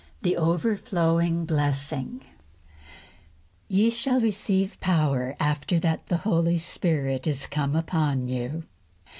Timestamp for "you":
8.27-8.63